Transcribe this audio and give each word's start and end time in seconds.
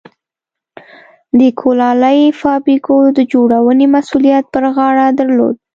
د 1.39 1.41
کولالۍ 1.61 2.19
فابریکو 2.41 2.95
د 3.17 3.19
جوړونې 3.33 3.85
مسوولیت 3.95 4.45
پر 4.53 4.63
غاړه 4.75 5.05
درلود. 5.19 5.55